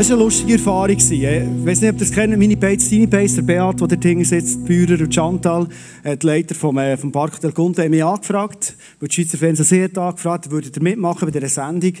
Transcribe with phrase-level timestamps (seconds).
[0.00, 0.96] Das war eine lustige Erfahrung.
[0.96, 4.02] Ich weiß nicht, ob ihr das kennt, meine beiden Steiny Base, der Beat, der dort
[4.02, 5.68] hinten sitzt, Bührer und Chantal,
[6.02, 9.36] äh, die Leiter vom, äh, vom Park del Gunde, haben mich angefragt, weil die Schweizer
[9.36, 11.92] Fernsehen hat angefragt, würdet ihr mitmachen bei dieser Sendung?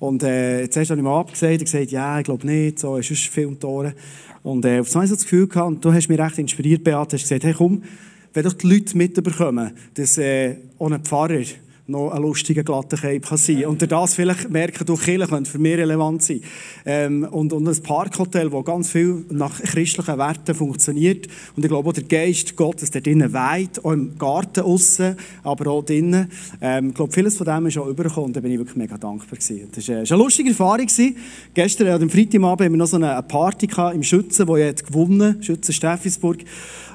[0.00, 3.06] Und äh, zuerst habe ich mal abgesagt und gesagt, ja, ich glaube nicht, so, ist
[3.06, 3.94] sonst Filmtore.
[4.42, 6.82] Und äh, auf das habe ich das Gefühl gehabt, und du hast mich recht inspiriert,
[6.82, 7.84] Beat, hast gesagt, hey komm,
[8.32, 11.44] wenn doch die Leute mitbekommen, dass äh, ohne Pfarrer
[11.86, 15.58] noch ein lustiger, glatter Cape kann sein Und das vielleicht merken, durch Kirche könnte für
[15.58, 16.40] mich relevant sein.
[16.86, 21.26] Ähm, und, und ein Parkhotel, das ganz viel nach christlichen Werten funktioniert.
[21.54, 25.70] Und ich glaube auch der Geist Gottes, der drinnen weht, auch im Garten aussen, aber
[25.70, 26.30] auch drinnen.
[26.62, 28.96] Ähm, ich glaube, vieles von dem ist auch übergekommen und da bin ich wirklich mega
[28.96, 29.68] dankbar gewesen.
[29.74, 30.86] Das war, äh, eine lustige Erfahrung.
[30.86, 31.16] Gewesen.
[31.52, 35.42] Gestern, am Freitagabend, haben wir noch so eine Party gehabt im Schützen, wo ich gewonnen
[35.42, 36.38] Schützen Steffisburg.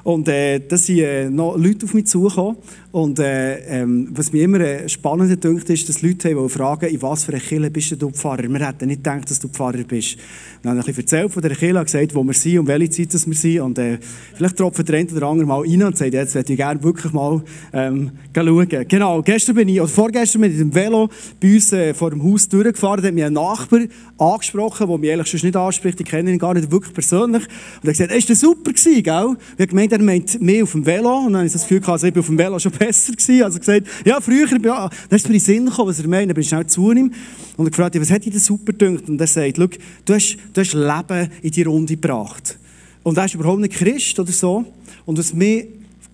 [0.02, 2.56] Und äh, da sind äh, noch Leute auf mich zugekommen.
[2.92, 7.00] Und äh, ähm, was mir immer äh, spannend dünkt, ist, dass Leute haben fragen, in
[7.00, 8.48] was für eine Kirche bist du Pfarrer?
[8.48, 10.16] Wir hätten nicht gedacht, dass du Pfarrer bist.
[10.64, 13.12] dann habe ich ein erzählt von der Kirche, gesagt, wo wir sind und welche Zeit
[13.12, 13.60] wir sind.
[13.60, 13.98] Und äh,
[14.34, 17.12] vielleicht tropft der eine oder andere mal rein und sagt, jetzt möchte ich gerne wirklich
[17.12, 17.40] mal
[17.72, 18.68] ähm, schauen.
[18.88, 21.08] Genau, gestern bin ich, oder vorgestern bin ich mit dem Velo
[21.40, 23.02] bei uns äh, vor dem Haus durchgefahren.
[23.02, 23.82] Da hat mich ein Nachbar
[24.18, 26.00] angesprochen, der mich eigentlich schon nicht anspricht.
[26.00, 27.44] Ich kenne ihn gar nicht wirklich persönlich.
[27.44, 29.36] Und er hat gesagt, ist das super gewesen, gell?
[29.54, 31.18] Ich habe gemeint, er meint mehr auf dem Velo.
[31.18, 33.12] Und dann habe ich das Gefühl gehabt, also ich bin auf dem Velo schon besser
[33.12, 33.42] gewesen.
[33.42, 36.28] Also gesagt, ja, früher, ja, da ist mir in den Sinn gekommen, was er meint.
[36.28, 37.12] Dann bin ich schnell zu ihm
[37.56, 39.08] und er gefragt, was hat dir das super gedacht?
[39.08, 39.68] Und er sagt, schau,
[40.04, 42.58] du hast, du hast Leben in die Runde gebracht.
[43.02, 44.64] Und er ist überhaupt nicht Christ oder so.
[45.04, 45.66] Und was mich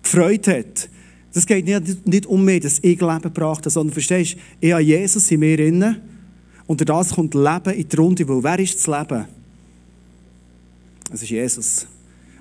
[0.03, 0.89] gefreut hat,
[1.33, 4.71] das geht nicht, nicht um mich, dass ich Leben gebracht habe, sondern verstehst, du, ich
[4.71, 5.97] habe Jesus in mir drin.
[6.65, 9.25] Und das kommt Leben in die Runde, weil wer ist das Leben?
[11.13, 11.87] Es ist Jesus.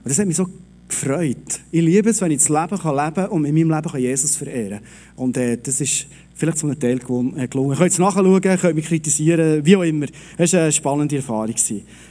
[0.02, 0.48] Und das hat mich so
[0.88, 1.60] gefreut.
[1.70, 4.36] Ich liebe es, wenn ich das Leben leben kann und in meinem Leben kann Jesus
[4.36, 4.80] verehren
[5.16, 7.38] Und äh, das ist vielleicht zu einem Teil gelungen.
[7.38, 10.06] Ihr könnt es nachschauen, könnt mich kritisieren, wie auch immer.
[10.36, 11.54] Es war eine spannende Erfahrung.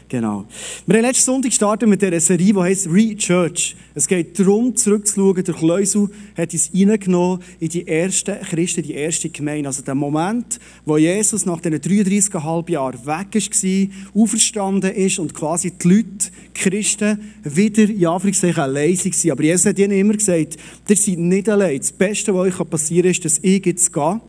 [0.07, 0.45] Genau.
[0.85, 3.75] Wir haben letzten Sonntag gestartet mit dieser Serie, die heißt Re-Church.
[3.95, 5.43] Es geht darum, zurückzuschauen.
[5.43, 9.67] Der Kleusel hat uns reingenommen in die ersten Christen, die erste Gemeinde.
[9.67, 15.71] Also der Moment, wo Jesus nach diesen 33,5 Jahren weg war, auferstanden ist und quasi
[15.71, 19.31] die Leute, die Christen, wieder, in Anführungszeichen, allein waren.
[19.31, 21.79] Aber Jesus hat ihnen immer gesagt, ihr seid nicht allein.
[21.79, 24.21] Das Beste, was euch passieren kann, ist, dass ich jetzt gehe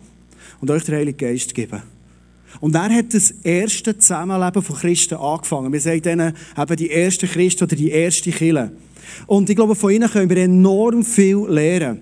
[0.61, 1.83] und euch den Heiligen Geist gebe.
[2.61, 5.73] Und er hat das erste Zusammenleben von Christen angefangen.
[5.73, 8.73] Wir sagen denen eben die ersten Christen oder die erste Kirche.
[9.27, 12.01] Und ich glaube, von ihnen können wir enorm viel lernen.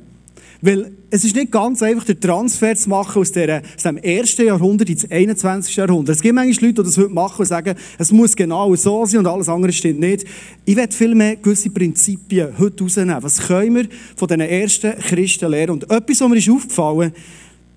[0.60, 4.46] Weil es ist nicht ganz einfach, den Transfer zu machen aus, der, aus dem ersten
[4.46, 5.76] Jahrhundert ins 21.
[5.76, 6.16] Jahrhundert.
[6.16, 9.20] Es gibt manchmal Leute, die das heute machen und sagen, es muss genau so sein
[9.20, 10.24] und alles andere stimmt nicht.
[10.64, 13.22] Ich werde vielmehr gewisse Prinzipien heute rausnehmen.
[13.22, 15.72] Was können wir von diesen ersten Christen lernen?
[15.72, 17.22] Und etwas, was mir ist aufgefallen ist,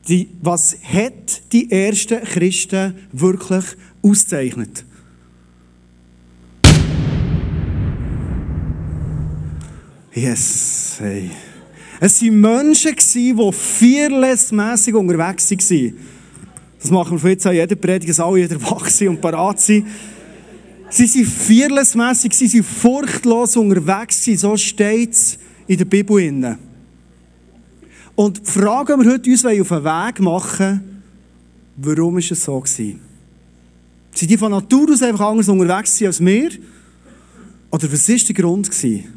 [0.07, 3.65] die, was hat die ersten Christen wirklich
[4.01, 4.85] auszeichnet?
[10.13, 11.29] Yes, hey.
[11.99, 15.93] Es waren Menschen, die fearless-mässig unterwegs waren.
[16.79, 19.59] Das machen wir von jetzt an jeder Predigt, dass alle wieder wach sind und parat
[19.59, 19.87] sind.
[20.89, 24.25] Sie waren fearless-mässig, sie waren furchtlos unterwegs.
[24.25, 25.37] So steht es
[25.67, 26.57] in der Bibel.
[28.17, 30.97] Und die Frage, die wir heute uns auf den Weg machen
[31.77, 32.59] warum war es so?
[32.59, 32.99] Gewesen?
[34.11, 36.49] Sind die von Natur aus einfach anders unterwegs als wir?
[37.69, 38.71] Oder was war der Grund?
[38.71, 39.13] Gewesen?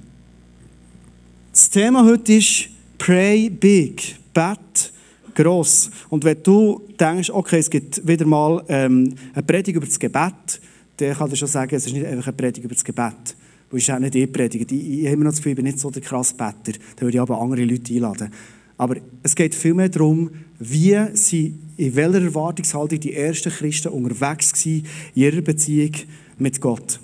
[1.50, 2.68] Das Thema heute ist
[2.98, 4.92] Pray Big, Bet
[5.34, 5.90] gross.
[6.10, 10.60] Und wenn du denkst, okay, es gibt wieder mal ähm, eine Predigt über das Gebet,
[10.98, 13.34] dann kann ich schon sagen, es ist nicht einfach eine Predigt über das Gebet.
[13.70, 14.70] Weil ist auch nicht eh Predigt.
[14.70, 16.78] Ich, ich habe immer noch das Gefühl, ich bin nicht so der krasse Better.
[16.96, 18.30] Da würde ich aber andere Leute einladen.
[18.80, 24.86] Aber es geht vielmehr darum, wie sie in welcher Erwartungshaltung die ersten Christen unterwegs waren
[25.14, 25.92] in ihrer Beziehung
[26.38, 26.98] mit Gott.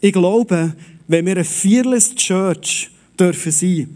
[0.00, 0.72] Ich glaube,
[1.06, 3.94] wenn wir eine Fearless Church dürfen sein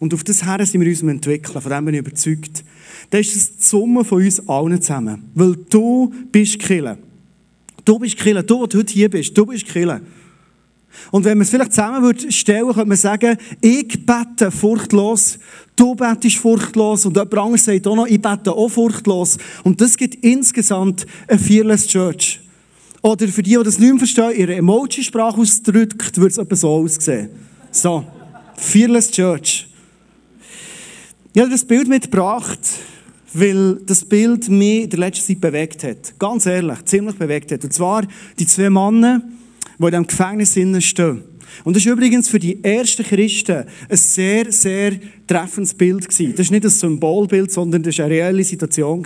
[0.00, 2.64] und auf das her sind wir uns entwickeln, von dem bin ich überzeugt,
[3.10, 5.22] dann ist es die Summe von uns allen zusammen.
[5.34, 6.96] Weil du bist Killer.
[7.84, 8.42] Du bist Killer.
[8.42, 10.00] Du, der heute hier bist, du bist Killer.
[11.10, 15.38] Und wenn man es vielleicht zusammen stellen könnte man sagen, ich bete furchtlos,
[15.76, 19.38] du betest furchtlos und jemand anderes sagt auch noch, ich bete auch furchtlos.
[19.64, 22.40] Und das gibt insgesamt eine Fearless Church.
[23.02, 26.70] Oder für die, die das nicht mehr verstehen, ihre Emoji-Sprache ausdrückt, würde es etwa so
[26.70, 27.30] aussehen.
[27.70, 28.04] So.
[28.56, 29.68] Fearless Church.
[31.32, 32.58] Ich habe das Bild mitgebracht,
[33.34, 36.18] weil das Bild mich in der letzten Zeit bewegt hat.
[36.18, 37.62] Ganz ehrlich, ziemlich bewegt hat.
[37.62, 38.06] Und zwar
[38.38, 39.20] die zwei Männer,
[39.78, 41.22] die in diesem Gefängnis stehen.
[41.64, 44.92] Und das ist übrigens für die ersten Christen ein sehr, sehr
[45.26, 46.06] treffendes Bild.
[46.06, 49.04] Das ist nicht ein Symbolbild, sondern das war eine reelle Situation.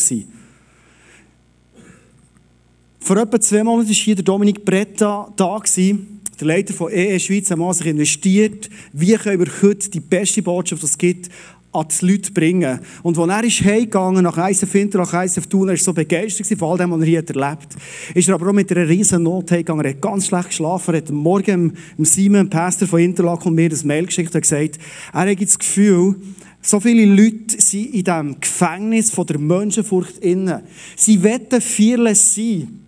[3.00, 5.62] Vor etwa zwei Monaten war hier der Dominik Bretta da.
[5.76, 8.70] Der Leiter von EE Schweiz, hat sich investiert.
[8.92, 11.28] Wie können wir heute die beste Botschaft, die es gibt,
[11.72, 12.80] an die Leute bringen.
[13.02, 16.70] Und als er ist heimgegangen nach ISF nach ISF Thun, er war so begeistert von
[16.70, 17.76] all dem, was er hier erlebt.
[18.14, 19.84] Ist er aber auch mit einer riesen Not heimgegangen.
[19.84, 20.94] Er hat ganz schlecht geschlafen.
[20.94, 24.78] Er hat Morgen im Simon, dem Pastor von Interlaken, mir das Mail geschickt und gesagt,
[25.12, 26.16] er hat das Gefühl,
[26.62, 30.62] so viele Leute sind in diesem Gefängnis von der Menschenfurcht innen.
[30.96, 32.80] Sie wetten fearless sein.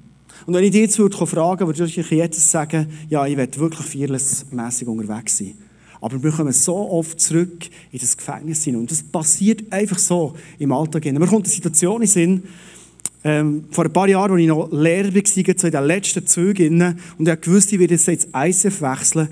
[0.45, 3.59] Und wenn ich dich jetzt würde fragen würde, würde ich jetzt sagen, ja, ich werde
[3.59, 5.55] wirklich fearless-mässig unterwegs sein.
[6.03, 8.83] Aber wir kommen so oft zurück in das Gefängnis hinein.
[8.83, 11.05] Und das passiert einfach so im Alltag.
[11.05, 12.43] Mir kommt eine Situation in Sinn,
[13.25, 16.97] ähm, vor ein paar Jahren, als ich noch Lehrer war, so in den letzten Zügen,
[17.19, 19.29] und ich wusste, ich werde jetzt ins ICF wechseln,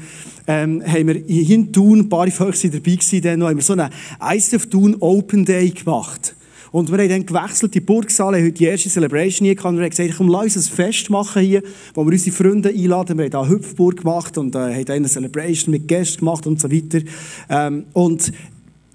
[0.47, 3.91] ähm, haben wir in Thun, ein paar Völker dabei gewesen, dann haben wir so einen
[4.23, 6.37] ICF Thun Open Day gemacht.
[6.73, 9.79] Und wir haben dann gewechselt, die Burgsaal, haben heute die erste Celebration hier gehabt und
[9.79, 11.63] wir haben gesagt, komm, lass uns ein Fest machen hier,
[11.95, 13.19] wo wir unsere Freunde einladen.
[13.19, 16.61] Wir haben da eine Hüpfburg gemacht und äh, haben eine Celebration mit Gästen gemacht und
[16.61, 17.01] so weiter.
[17.49, 18.33] Ähm, und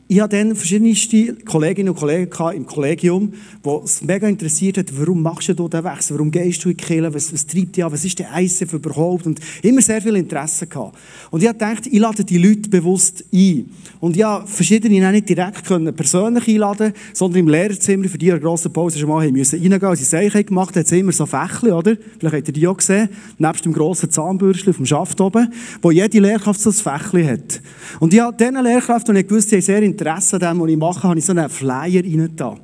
[0.08, 3.34] ich hatte dann verschiedenste Kolleginnen und Kollegen im Kollegium,
[3.66, 6.84] die es mega interessiert hat, warum machst du diesen Wechsel, warum gehst du in die
[6.84, 10.16] Kirche, was, was treibt dich an, was ist der ICF überhaupt und immer sehr viel
[10.16, 10.96] Interesse gehabt.
[11.32, 13.66] Und ich habe gedacht, ich lade die Leute bewusst ein.
[14.00, 18.40] Und ich habe verschiedene nicht direkt können persönlich einladen sondern im Lehrerzimmer, für die eine
[18.40, 21.72] grosse Pause schon mal reingehen mussten, als sie Seiche gemacht hat es immer so Fächli,
[21.72, 21.98] oder?
[22.20, 23.10] Vielleicht habt ihr die auch gesehen,
[23.40, 25.52] nebst dem grossen Zahnbürstchen auf dem Schaft oben,
[25.82, 27.62] wo jede Lehrkraft so ein Fächli hat.
[28.00, 30.78] Und ich habe diesen Lehrkräften, die ich gewusst habe, sehr Interesse an dem, was ich
[30.78, 32.60] mache, habe ich so einen Flyer reingetan.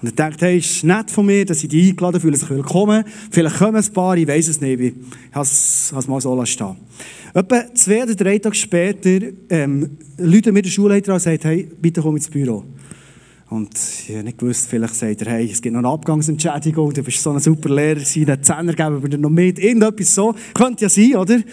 [0.00, 3.04] Und ich dachte, hey, ist nett von mir, dass ich die eingeladen fühle sich willkommen.
[3.30, 4.80] Vielleicht kommen ein paar, ich weiß es nicht.
[4.80, 4.94] Ich
[5.32, 6.76] habe es mal so stehen
[7.34, 11.68] Etwa zwei oder drei Tage später ähm, Leute mir der Schulleiter an und sagen, hey,
[11.80, 12.64] bitte komm ins Büro.
[13.48, 17.02] Und ich habe nicht gewusst, vielleicht sagt er, hey, es gibt noch eine Abgangsentschädigung, du
[17.02, 20.34] bist so ein super Lehrer, einen Zehner geben wir dir noch mit, irgendetwas so.
[20.52, 21.34] Könnte ja sein, oder?
[21.34, 21.44] Und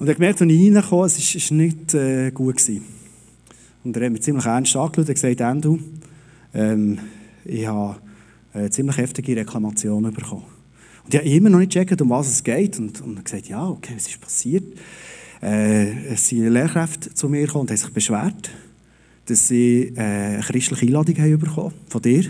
[0.00, 2.56] habe gemerkt, als ich reinkam, es war nicht äh, gut.
[2.56, 2.95] Gewesen.
[3.86, 5.78] Und er hat mich ziemlich ernst angeschaut und gesagt, Andrew,
[6.52, 6.98] ähm,
[7.44, 7.96] ich habe
[8.52, 10.42] eine ziemlich heftige Reklamation bekommen.
[11.04, 12.80] Und ich habe immer noch nicht gecheckt, um was es geht.
[12.80, 14.64] Und, und gesagt, ja, okay, was ist passiert?
[15.40, 18.50] Äh, es sind Lehrkräfte zu mir gekommen und haben sich beschwert,
[19.26, 22.24] dass sie äh, eine christliche Einladung haben bekommen von dir.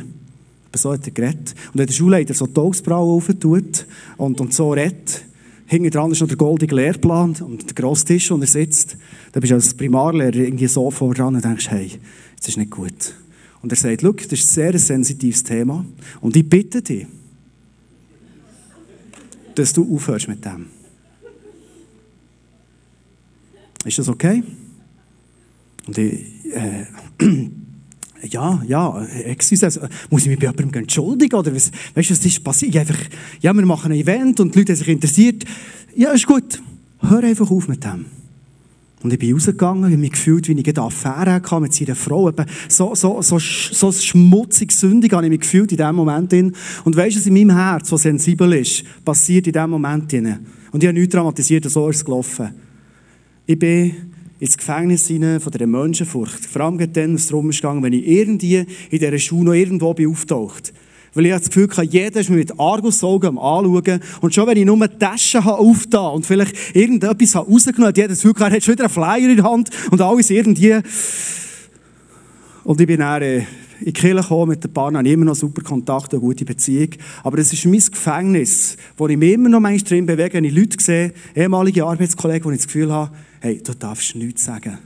[0.75, 1.55] So hat er geredet.
[1.73, 3.87] Und wenn der Schulleiter so die Augsbrauen auftut
[4.19, 5.25] und, und so redet,
[5.67, 8.97] hinten dran ist noch der goldige Lehrplan und der grosse Tisch, wo er sitzt.
[9.33, 11.93] Dann bist du als Primarlehrer irgendwie so vor dran und denkst, hey,
[12.37, 13.15] das ist nicht gut.
[13.63, 15.85] Und er sagt, das ist ein sehr sensitives Thema
[16.21, 17.07] und ich bitte dich,
[19.55, 20.67] dass du aufhörst mit dem.
[23.85, 24.43] Ist das okay?
[25.87, 26.87] Und ich, äh,
[28.23, 29.81] ja, ja, excuse, also,
[30.11, 32.77] muss ich mich bei jemandem entschuldigen oder was, weißt du, was ist passiert?
[32.77, 32.99] Einfach,
[33.41, 35.45] ja, wir machen ein Event und die Leute haben sich interessiert.
[35.95, 36.61] Ja, ist gut.
[37.01, 38.07] Hör einfach auf mit dem.
[39.03, 42.33] Und ich bin rausgegangen, habe mich gefühlt, wie ich eine Affäre hatte mit seiner Frau.
[42.69, 46.33] So, so, so, so schmutzig, sündig habe ich mich gefühlt in diesem Moment.
[46.33, 50.13] Und weißt du, was in meinem Herz, so sensibel ist, passiert in diesem Moment.
[50.13, 52.51] Und ich habe nichts dramatisiert, so ist es gelaufen.
[53.47, 54.06] Ich bin
[54.39, 56.45] ins Gefängnis hinein von dieser Menschenfurcht.
[56.45, 60.11] Vor allem dann, was darum ist wenn ich irgendwie in dieser Schule noch irgendwo bin
[60.11, 60.73] auftaucht.
[61.15, 64.01] Weil ich das Gefühl hatte, jeder ist mir mit Argusaugen am Anschauen.
[64.21, 67.97] Und schon wenn ich nur die Taschen habe aufgetan und vielleicht irgendetwas habe rausgenommen, hat
[67.97, 70.79] jeder das Gefühl, er hat schon wieder einen Flyer in der Hand und alles irgendwie.
[72.65, 73.47] Und ich bin dann äh, in
[73.87, 76.91] die Kirche mit den Paaren, habe immer noch super Kontakt und gute Beziehung.
[77.23, 80.55] Aber es ist mein Gefängnis, wo ich mich immer noch manchmal drin bewege, wenn ich
[80.55, 83.13] Leute sehe, ehemalige Arbeitskollegen, wo ich das Gefühl habe,
[83.47, 84.79] hey, du darfst nichts sagen.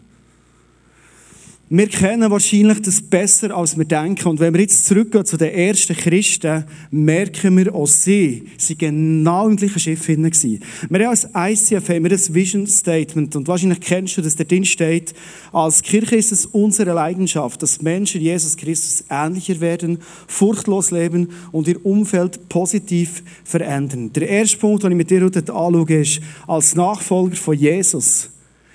[1.72, 4.26] Wir kennen wahrscheinlich das besser, als wir denken.
[4.26, 9.48] Und wenn wir jetzt zurückgehen zu den ersten Christen, merken wir, auch sie sind genau
[9.48, 10.64] im gleichen Schiff gewesen.
[10.88, 13.36] Wir haben als ICF haben das Vision Statement.
[13.36, 15.14] Und wahrscheinlich kennst du, dass da drin steht,
[15.52, 21.68] als Kirche ist es unsere Leidenschaft, dass Menschen Jesus Christus ähnlicher werden, furchtlos leben und
[21.68, 24.12] ihr Umfeld positiv verändern.
[24.12, 28.30] Der erste Punkt, den ich mit dir heute anschaue, ist, als Nachfolger von Jesus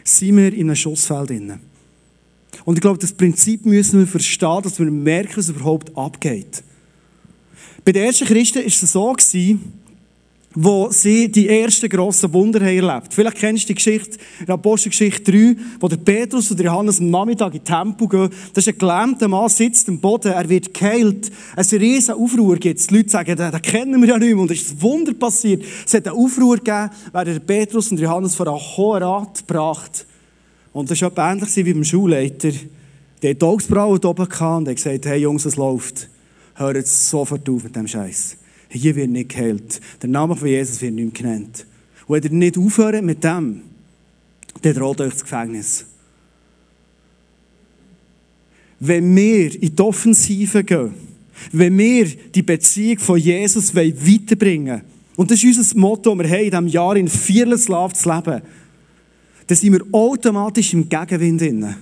[0.05, 1.59] sind wir in einem Schussfeld drinnen.
[2.63, 6.63] Und ich glaube, das Prinzip müssen wir verstehen, dass wir merken, was überhaupt abgeht.
[7.83, 9.15] Bei den ersten Christen war es so,
[10.55, 13.13] wo sie die ersten grossen Wunder haben erlebt.
[13.13, 17.09] Vielleicht kennst du die Geschichte, in Apostelgeschichte 3, wo der Petrus und der Johannes am
[17.09, 18.29] Nachmittag in den Tempel gehen.
[18.53, 21.31] Das ist ein gelähmter Mann, sitzt am Boden, er wird geheilt.
[21.55, 22.87] Ein riesen Aufruhr gibt es.
[22.87, 24.41] Die Leute sagen, den, den kennen wir ja nicht mehr.
[24.41, 25.63] Und es ist ein Wunder passiert.
[25.85, 30.05] Es hat einen Aufruhr gegeben, weil der Petrus und Johannes vor einen hohen Rat gebracht
[30.75, 32.51] und das war ähnlich wie beim Schulleiter.
[33.21, 36.09] Der hat die Augsbrauen oben gehabt und hat gesagt, hey Jungs, es läuft.
[36.55, 38.35] Hört sofort auf mit dem Scheiß.
[38.69, 39.79] Hier wird nicht geheilt.
[40.01, 41.65] Der Name von Jesus wird nicht genannt.
[42.07, 43.61] Und wenn ihr nicht aufhört mit dem,
[44.61, 45.85] dann droht euch das Gefängnis.
[48.79, 50.93] Wenn wir in die Offensive gehen,
[51.51, 56.37] wenn wir die Beziehung von Jesus weiterbringen wollen, und das ist unser Motto, das wir
[56.37, 58.41] haben in diesem Jahr in Fearless Love zu leben,
[59.47, 61.75] dann sind wir automatisch im Gegenwind drin.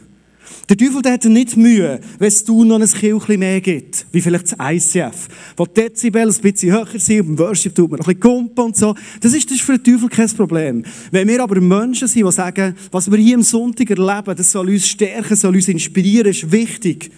[0.69, 4.51] Der Teufel hat nicht Mühe, wenn es du noch ein Kirchchen mehr gibt, wie vielleicht
[4.51, 8.05] das ICF, wo die Dezibel ein bisschen höher sind, und im Worship tut man ein
[8.05, 8.95] bisschen Kumpen und so.
[9.21, 10.83] Das ist, das ist für den Teufel kein Problem.
[11.11, 14.69] Wenn wir aber Menschen sind, die sagen, was wir hier am Sonntag erleben, das soll
[14.69, 17.11] uns stärken, soll uns inspirieren, ist wichtig.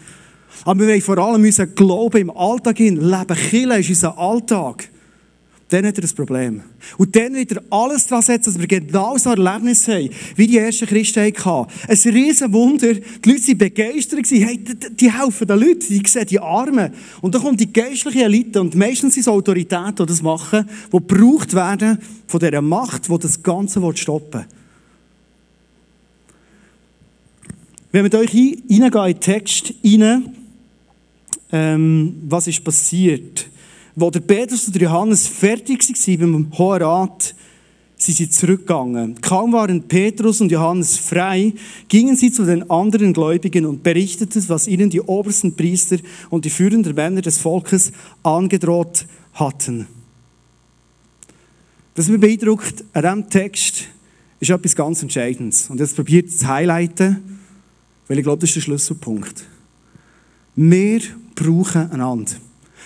[0.64, 3.38] Aber wir wollen vor allem unseren Glauben im Alltag hin leben.
[3.50, 4.90] Killen ist unser Alltag
[5.70, 6.62] dann hat er ein Problem.
[6.98, 10.60] Und dann wird er alles daran setzen, dass wir genau so Erlebnis haben, wie die
[10.60, 11.72] ersten Christen hatten.
[11.88, 12.94] Ein riesen Wunder.
[12.94, 14.30] Die Leute waren begeistert.
[14.30, 15.88] Hey, die, helfen den Leuten.
[15.90, 16.94] Die sehen die Armen.
[17.22, 18.62] Und dann kommt die geistliche Elite.
[18.62, 23.18] Und meistens sind es Autoritäten, die das machen, die gebraucht werden von dieser Macht, die
[23.18, 24.46] das Ganze stoppen will.
[27.92, 30.36] Wenn wir euch in den Text rein,
[31.52, 33.48] ähm, was ist passiert?
[33.96, 37.36] Wo der Petrus und der Johannes fertig waren beim Hohen Rat,
[37.98, 39.22] sind sie zurückgegangen.
[39.22, 41.54] Kaum waren Petrus und Johannes frei,
[41.88, 45.98] gingen sie zu den anderen Gläubigen und berichteten, was ihnen die obersten Priester
[46.30, 49.88] und die führenden Männer des Volkes angedroht hatten.
[51.96, 53.86] Was mich beeindruckt an diesem Text,
[54.42, 55.70] ist etwas ganz Entscheidendes.
[55.70, 57.40] Und jetzt probiert es zu highlighten,
[58.08, 59.46] weil ich glaube, das ist der Schlüsselpunkt.
[60.58, 61.00] Wir
[61.36, 62.34] brauchen einander.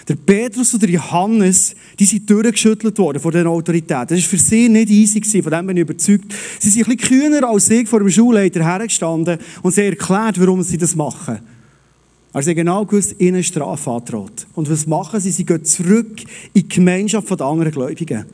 [0.08, 4.08] Der Petrus und der Johannes, die sind durchgeschüttelt worden von den Autoritäten.
[4.08, 6.34] Das war für sie nicht easy, gewesen, von dem bin ich überzeugt.
[6.60, 10.64] Sie sind ein bisschen kühner als ich vor dem Schulleiter hergestanden und sie erklärt, warum
[10.64, 11.40] sie das machen.
[12.32, 14.48] Aber sie genau gewusst, ihnen Strafe androht.
[14.54, 15.32] Und was machen sie?
[15.32, 16.22] Sie gehen zurück
[16.54, 18.26] in die Gemeinschaft der anderen Gläubigen.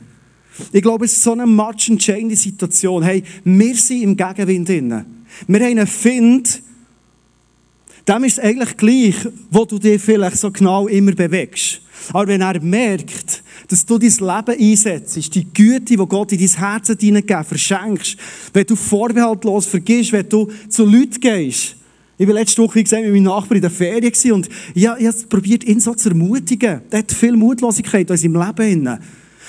[0.72, 3.02] Ich glaube, es ist so eine much entscheidende Situation.
[3.02, 5.04] Hey, wir sind im Gegenwind drin.
[5.46, 6.62] Wir haben einen Find,
[8.08, 9.16] dem ist es eigentlich gleich,
[9.50, 11.80] wo du dich vielleicht so genau immer bewegst.
[12.12, 16.48] Aber wenn er merkt, dass du dein Leben einsetzt, die Güte, die Gott in dein
[16.48, 18.16] Herz hineingegeben verschenkst,
[18.52, 21.76] wenn du vorbehaltlos vergisst, wenn du zu Leuten gehst,
[22.18, 25.26] ich war letzte Woche, gesagt, mit meinem Nachbarn in der Ferien und ich, ich habe
[25.28, 26.80] probiert, ihn so zu ermutigen.
[26.90, 28.98] Er hat viel Mutlosigkeit in seinem Leben.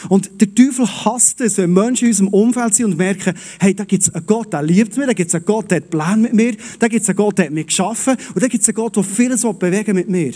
[0.09, 3.83] Und der Teufel hasst es, wenn Menschen in unserem Umfeld sind und merken, hey, da
[3.83, 6.17] gibt es einen Gott, der liebt mich, da gibt es einen Gott, der hat Pläne
[6.17, 8.67] mit mir, da gibt es einen Gott, der hat mich geschaffen und da gibt es
[8.69, 10.33] einen Gott, der vieles bewegen mit mir.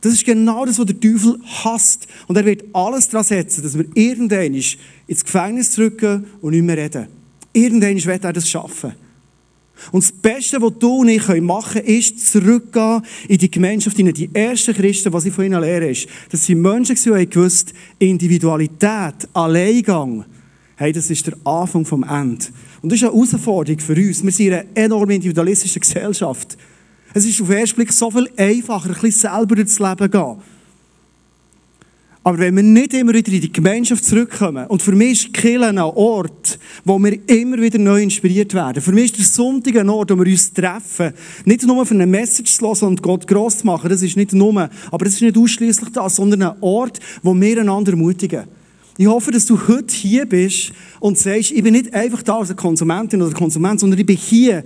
[0.00, 2.06] Das ist genau das, was der Teufel hasst.
[2.26, 6.76] Und er wird alles daran setzen, dass wir irgendwann ins Gefängnis zurückgehen und nicht mehr
[6.76, 7.06] reden.
[7.52, 8.92] Irgendwann wird er das schaffen.
[9.92, 14.12] Und das Beste, was du und ich machen können, ist zurückgehen in die Gemeinschaft, in
[14.12, 17.72] die ersten Christen, was ich von ihnen lehre, ist, dass sie Menschen sind, die gewusst,
[17.98, 20.24] Individualität, Alleingang,
[20.76, 22.46] hey, das ist der Anfang vom Ende.
[22.82, 24.24] Und das ist eine Herausforderung für uns.
[24.24, 26.56] Wir sind in einer enorm individualistischen Gesellschaft.
[27.12, 30.08] Es ist auf den ersten Blick so viel einfacher, ein bisschen selber durchs Leben zu
[30.08, 30.36] gehen.
[32.22, 35.66] Aber wenn wir nicht immer wieder in die Gemeinschaft zurückkommen, und für mich ist Kirche
[35.66, 36.39] ein Ort,
[36.84, 38.82] wo wir immer wieder neu inspiriert werden.
[38.82, 41.12] Für mich ist der Sonntag ein Ort, wo wir uns treffen.
[41.44, 44.32] Nicht nur für eine Message zu hören und Gott gross zu machen, das ist nicht
[44.32, 48.44] nur, aber das ist nicht ausschließlich das, sondern ein Ort, wo wir einander ermutigen.
[49.00, 52.54] Ich hoffe, dass du heute hier bist und sagst, ich bin nicht einfach da als
[52.54, 54.62] Konsumentin oder Konsument, sondern ich bin hier,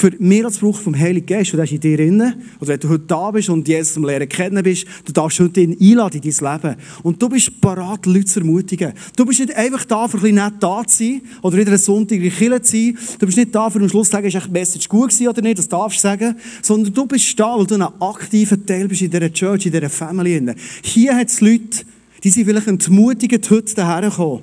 [0.00, 2.22] für mehr als Brauch vom Heiligen Geist, und der ist in dir drin.
[2.58, 5.60] Oder wenn du heute da bist und Jesus zum Lehren kennen bist, du darfst heute
[5.60, 6.76] ihn einladen in dein Leben.
[7.02, 8.94] Und du bist parat, Leute zu ermutigen.
[9.14, 11.78] Du bist nicht einfach da, für ein bisschen nett da zu sein, oder wieder einen
[11.78, 12.98] Sonntag in Kirche zu sein.
[13.18, 15.42] Du bist nicht da, für am Schluss zu sagen, ist die Message gut gewesen oder
[15.42, 16.34] nicht, das darfst du sagen.
[16.62, 19.90] Sondern du bist da, weil du ein aktiver Teil bist in dieser Church, in dieser
[19.90, 20.42] Family.
[20.82, 21.84] Hier hat es Leute,
[22.24, 24.40] die sind vielleicht entmutigend heute daher kommen.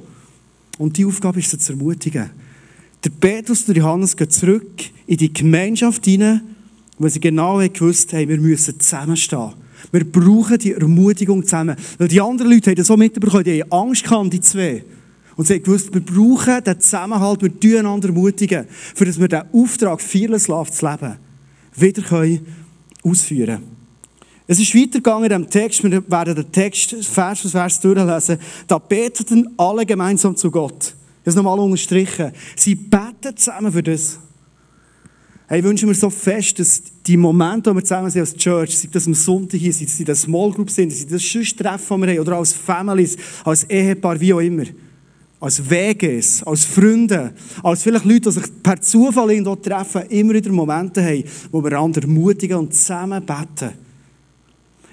[0.77, 2.29] Und die Aufgabe ist, sie zu ermutigen.
[3.07, 6.41] Der Petrus und der Johannes gehen zurück in die Gemeinschaft hinein,
[6.99, 9.53] weil sie genau gewusst haben, wir müssen zusammenstehen.
[9.93, 11.77] Wir brauchen die Ermutigung zusammen.
[11.97, 14.83] Weil die anderen Leute haben das so mitbekommen, die haben Angst gehabt, die zwei.
[15.37, 19.29] Und sie haben gewusst, wir brauchen den Zusammenhalt, wir tun einander ermutigen, für dass wir
[19.29, 21.15] den Auftrag, Fearless Love zu leben,
[21.77, 22.45] wieder können
[23.03, 23.77] ausführen können.
[24.47, 28.37] Es ist weitergegangen in diesem Text, wir werden den Text Vers für Vers durchlesen.
[28.67, 30.93] Da beteten alle gemeinsam zu Gott
[31.27, 32.31] das nochmal unterstrichen.
[32.55, 34.17] Sie beten zusammen für das.
[35.45, 38.77] Hey, ich wünsche mir so fest, dass die Momente, wo wir zusammen sind als Church,
[38.77, 41.57] sei das am Sonntag hier, sei das in der Small Group sind, sei das sonst
[41.57, 44.63] Treffen, die wir haben, oder als Families, als Ehepaar, wie auch immer.
[45.41, 50.49] Als Weges, als Freunde, als vielleicht Leute, die sich per Zufall irgendwo treffen, immer wieder
[50.49, 53.73] Momente haben, wo wir einander ermutigen und zusammen beten.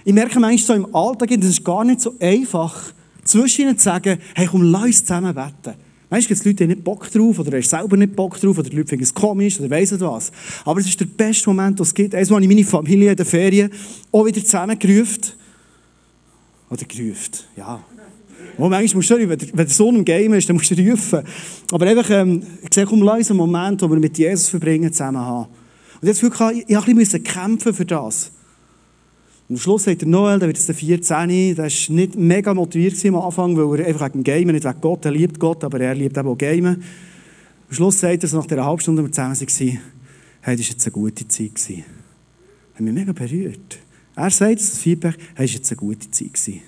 [0.04, 3.84] Ich merke manchmal so im Alltag, das ist gar nicht so einfach, zwischen ihnen zu
[3.84, 5.83] sagen, hey, komm, lass uns zusammen beten.
[6.22, 8.68] Du, gibt es Leute, die nicht Bock drauf oder hast selber nicht Bock drauf oder
[8.68, 10.30] die Leute finden es komisch oder weiss nicht was.
[10.64, 12.14] Aber es ist der beste Moment, den es gibt.
[12.14, 13.70] Einmal habe ich meine Familie in der Ferien
[14.12, 15.32] auch wieder zusammengerufen.
[16.70, 17.84] Oder gerufen, ja.
[18.56, 21.22] Oh, manchmal musst du, wenn wenn der Sohn im Game ist, dann musst du rufen.
[21.72, 25.20] Aber einfach, ähm, ich sehe, komm, lass einen Moment, wo wir mit Jesus verbringen, zusammen
[25.20, 25.48] haben.
[26.00, 28.30] Und jetzt wirklich, ich, ich bisschen kämpfen für das.
[29.48, 32.54] Und am Schluss sagt der Noel, der wird jetzt der 14, der war nicht mega
[32.54, 35.62] motiviert am Anfang, weil er einfach wegen dem Gamen, nicht wegen Gott, er liebt Gott,
[35.64, 36.82] aber er liebt eben auch Gamen.
[37.68, 39.78] Am Schluss sagt er, so nach dieser halben Stunde, wir zusammen waren,
[40.40, 41.54] hey, das war jetzt eine gute Zeit.
[41.54, 43.78] Das hat mich mega berührt.
[44.16, 46.62] Er sagt, das Feedback, hey, das war jetzt eine gute Zeit.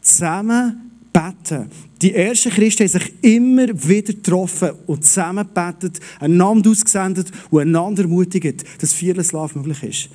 [0.00, 1.70] Zusammen beten.
[2.00, 8.02] Die ersten Christen haben sich immer wieder getroffen und zusammen gebetet, einander ausgesendet und einander
[8.02, 10.08] ermutigt, dass Fearless möglich ist.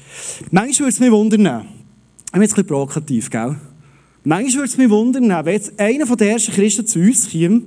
[0.51, 3.55] Manchmal würde es mich wundern, ich bin jetzt ein bisschen provokativ, gell?
[4.23, 7.61] Manchmal würde es mich wundern, wenn jetzt einer der ersten Christen zu uns käme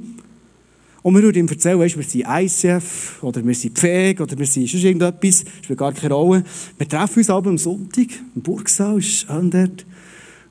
[1.03, 4.47] und wir würden ihm erzählen, weißt, wir sind ICF oder wir sind Pfeg oder wir
[4.47, 6.45] sind sonst irgendetwas, spielt gar keine Rolle.
[6.77, 9.87] Wir treffen uns aber am Sonntag im Burgsaal, ist schön dort.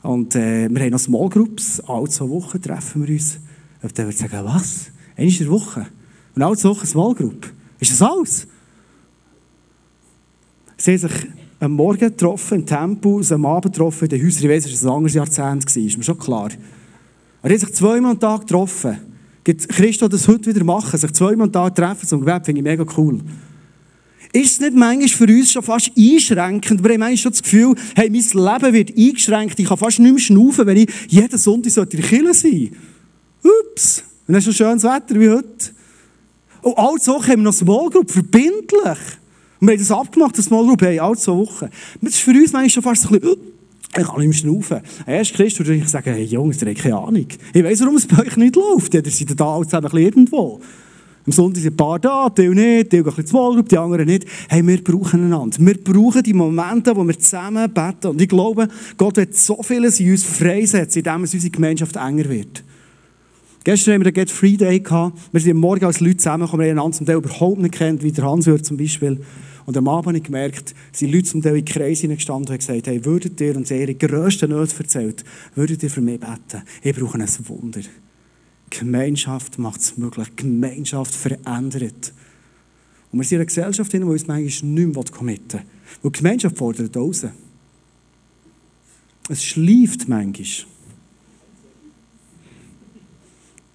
[0.08, 1.82] Und äh, wir haben noch Small Groups.
[1.82, 3.40] Alle zwei Wochen treffen wir uns.
[3.82, 4.86] Und dann würde ich sagen, was?
[5.18, 5.88] Einmal in der Woche?
[6.34, 7.52] Und alle zwei Wochen Small Group?
[7.78, 8.48] Ist das alles?
[10.78, 11.28] Sie haben sich
[11.60, 14.44] am Morgen getroffen, im Tempo, am Abend getroffen, in den Häusern.
[14.44, 16.52] Ich weiss, es war ein anderes Jahrzehnt, ist mir schon klar.
[16.52, 18.98] Sie haben sich zweimal am Tag getroffen.
[19.44, 22.64] Gibt Christo das heute wieder machen, sich zweimal am Tag treffen zum Gebet, finde ich
[22.64, 23.20] mega cool.
[24.38, 26.84] Ist es nicht manchmal für uns schon fast einschränkend?
[26.84, 29.60] Wir haben manchmal schon das Gefühl, hey, mein Leben wird eingeschränkt.
[29.60, 32.72] Ich kann fast nicht mehr schnaufen, wenn ich jeden Sonntag in der Kirche sein
[33.41, 34.03] Ups.
[34.27, 35.72] Und dann ist so schönes Wetter wie heute.
[36.62, 39.00] Und alle zwei haben wir noch Small Group, verbindlich.
[39.60, 41.70] Und wir haben das abgemacht, das Small Group, hey, alle zwei Wochen.
[42.01, 43.38] Das ist für uns manchmal schon fast ein bisschen,
[43.98, 44.82] ich kann nicht mehr schnaufen.
[45.08, 47.27] Erst Christ würde ich sagen, hey Jungs, ihr habt keine Ahnung.
[47.53, 48.94] Ich weiss, warum es bei euch nicht läuft.
[48.94, 50.62] Ihr seid da alle zusammen irgendwo.
[51.27, 54.06] Am Sonntag sind ein paar da, die nicht, die gehen ein bisschen zur die anderen
[54.06, 54.25] nicht.
[54.47, 55.58] Hey, wir brauchen einander.
[55.60, 58.08] Wir brauchen die Momente, wo wir zusammen beten.
[58.08, 62.30] Und ich glaube, Gott wird so vieles in uns freisetzen, indem es unsere Gemeinschaft enger
[62.30, 62.63] wird.
[63.65, 65.19] Gestern haben wir den Get Free Day gehabt.
[65.34, 68.04] Wir sind am Morgen als Leute zusammengekommen, wir haben einander zum Teil überhaupt nicht kennt,
[68.04, 69.19] wie der Hans-Jörg zum Beispiel.
[69.65, 72.88] Und am Abend habe ich gemerkt, sind Leute zum Teil in Kreis hineingestanden und gesagt,
[72.88, 75.25] hey, würdet ihr, und sie ihre grössten Nöte erzählt,
[75.56, 76.63] würdet ihr für mich beten?
[76.82, 77.82] Ich brauche ein Wunder.
[78.69, 80.36] Gemeinschaft macht es möglich.
[80.36, 82.13] Gemeinschaft verändert.
[83.12, 85.67] Und wir sind in einer Gesellschaft, die uns manchmal nicht mehr committen will.
[86.01, 87.25] Weil Gemeinschaft fordert raus.
[89.30, 90.67] Es schleift manchmal.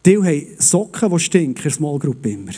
[0.04, 2.52] Die haben Socken, die stinken, in der Small Group immer.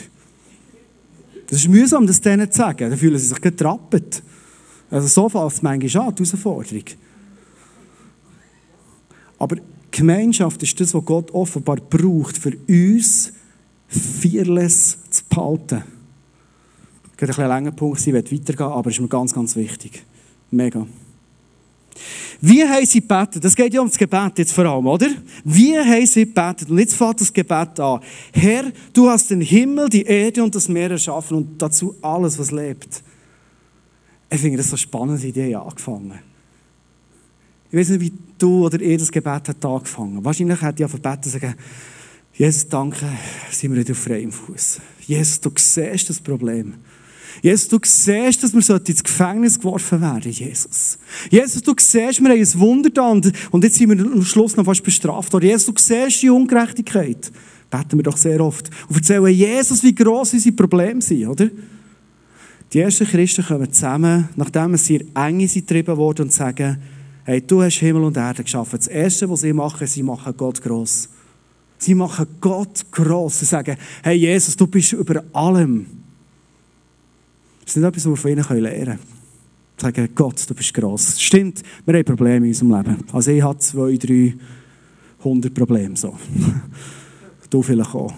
[1.47, 2.89] Das ist mühsam, das denen zu sagen.
[2.89, 4.23] Dann fühlen sie sich getrappet.
[4.89, 6.83] Also so fällt es manchmal an, die Herausforderung.
[9.37, 9.57] Aber
[9.95, 13.31] Gemeinschaft ist das, was Gott offenbar braucht, für uns
[13.87, 15.83] fearless zu behalten.
[17.13, 19.55] Ich werde ein bisschen länger Punkt sein, ich weitergehen, aber es ist mir ganz, ganz
[19.55, 20.03] wichtig.
[20.51, 20.85] Mega.
[22.41, 23.41] Wie haben sie gebetet?
[23.41, 25.07] Das geht ja um das Gebet jetzt vor allem, oder?
[25.45, 26.69] Wie haben sie gebetet?
[26.69, 28.01] Und jetzt fängt das Gebet an.
[28.33, 32.51] Herr, du hast den Himmel, die Erde und das Meer erschaffen und dazu alles, was
[32.51, 33.01] lebt.
[34.29, 36.19] Ich finde das so spannend, wie die angefangen
[37.71, 40.23] ich weiß nicht, wie du oder ihr das Gebet hat angefangen.
[40.23, 41.55] Wahrscheinlich hätte ich auf Gebet sagen,
[42.33, 43.05] Jesus, danke,
[43.49, 44.79] sind wir wieder auf freiem Fuß.
[45.07, 46.73] Jesus, du siehst das Problem.
[47.41, 50.97] Jesus, du siehst, dass wir ins Gefängnis geworfen werden, Jesus.
[51.29, 54.65] Jesus, du siehst, wir haben ein Wunder da und, jetzt sind wir am Schluss noch
[54.65, 55.45] fast bestraft worden.
[55.45, 57.31] Jesus, du siehst die Ungerechtigkeit.
[57.69, 58.69] Beten wir doch sehr oft.
[58.87, 61.49] Und erzählen Jesus, wie gross unsere Probleme sind, oder?
[62.73, 66.77] Die ersten Christen kommen zusammen, nachdem sie eng getrieben wurden und sagen,
[67.25, 68.77] Hey, du hast Himmel und Erde geschaffen.
[68.77, 71.09] Das Erste, was sie machen, sie machen Gott groß.
[71.79, 73.39] Sie machen Gott groß.
[73.39, 75.87] Sie sagen, hey Jesus, du bist über allem.
[77.61, 78.99] Das ist nicht etwas, was wir von ihnen lernen können.
[79.77, 81.19] Sie sagen, Gott, du bist gross.
[81.19, 83.03] Stimmt, wir haben Probleme in unserem Leben.
[83.11, 84.35] Also ich habe zwei, drei,
[85.23, 85.97] hundert Probleme.
[85.97, 86.15] So.
[87.49, 88.13] du vielleicht auch.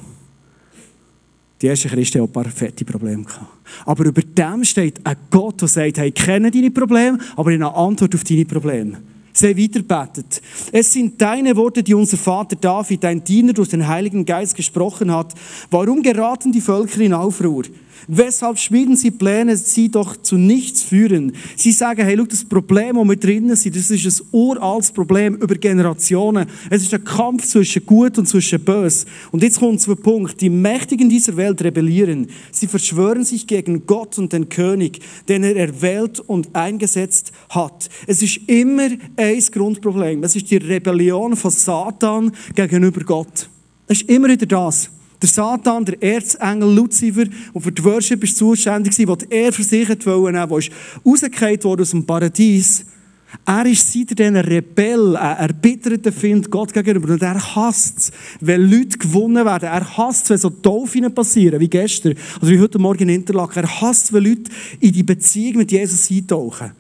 [1.62, 3.26] Die ersten Christen hatten ein paar fette Probleme.
[3.86, 7.60] Aber über dem steht ein Gott, der sagt, hey, ich kenne deine Probleme, aber ich
[7.60, 8.98] habe eine Antwort auf deine Probleme.
[9.34, 10.42] Sie weiterbetet.
[10.72, 15.12] Es sind deine Worte, die unser Vater David, dein Diener, durch den Heiligen Geist gesprochen
[15.12, 15.34] hat.
[15.70, 17.64] Warum geraten die Völker in Aufruhr?
[18.10, 21.34] Weshalb schmieden sie Pläne, sie doch zu nichts führen?
[21.58, 25.36] Sie sagen, hey, schau, das Problem, wo wir drinnen sind, das ist ein uraltes Problem
[25.36, 26.48] über Generationen.
[26.70, 29.06] Es ist ein Kampf zwischen Gut und zwischen Bös.
[29.32, 30.40] Und jetzt kommt zum Punkt.
[30.40, 32.28] Die Mächtigen dieser Welt rebellieren.
[32.50, 37.90] Sie verschwören sich gegen Gott und den König, den er erwählt und eingesetzt hat.
[38.08, 40.24] Es ist immer ein Grundproblem.
[40.24, 43.50] Es ist die Rebellion von Satan gegenüber Gott.
[43.88, 44.92] Es ist immer wieder das.
[45.22, 49.64] Der Satan, der Erzengel Luzifer, der für die Worship ist zuständig war, der er für
[49.64, 50.48] sich wollte, der
[51.06, 52.86] rausgefallen worden aus dem Paradies.
[53.46, 57.14] Er ist seitdem ein Rebell, ein erbitterter Find Gott gegenüber.
[57.14, 59.68] Und er hasst es, wenn Leute gewonnen werden.
[59.68, 63.64] Er hasst es, wenn so Taufen passieren, wie gestern, oder wie heute Morgen in Interlaken.
[63.64, 66.72] Er hasst es, wenn Leute in die Beziehung mit Jesus eintauchen.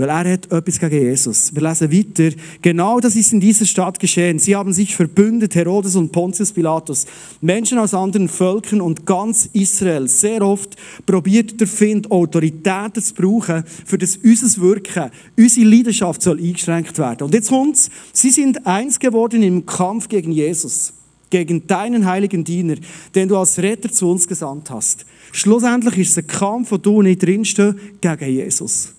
[0.00, 1.54] Weil er hat etwas gegen Jesus.
[1.54, 2.34] Wir lesen weiter.
[2.62, 4.38] Genau das ist in dieser Stadt geschehen.
[4.38, 7.04] Sie haben sich verbündet, Herodes und Pontius Pilatus.
[7.42, 10.08] Menschen aus anderen Völkern und ganz Israel.
[10.08, 16.38] Sehr oft probiert der Find, Autoritäten zu brauchen, für das unser Wirken, unsere Leidenschaft soll
[16.38, 17.24] eingeschränkt werden.
[17.24, 17.90] Und jetzt kommt's.
[18.14, 20.94] Sie sind eins geworden im Kampf gegen Jesus.
[21.28, 22.76] Gegen deinen heiligen Diener,
[23.14, 25.04] den du als Retter zu uns gesandt hast.
[25.32, 28.94] Schlussendlich ist es ein Kampf, wo du nicht drinstehst, gegen Jesus.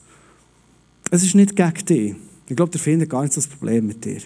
[1.13, 2.15] Es ist nicht gegen dich.
[2.47, 4.21] Ich glaube, der findet gar nicht das Problem mit dir.